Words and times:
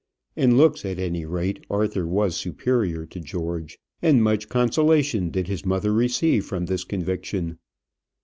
In 0.35 0.57
looks, 0.57 0.83
at 0.83 0.97
any 0.97 1.25
rate, 1.27 1.63
Arthur 1.69 2.07
was 2.07 2.35
superior 2.35 3.05
to 3.05 3.19
George; 3.19 3.77
and 4.01 4.23
much 4.23 4.49
consolation 4.49 5.29
did 5.29 5.47
his 5.47 5.63
mother 5.63 5.93
receive 5.93 6.43
from 6.43 6.65
this 6.65 6.83
conviction. 6.83 7.59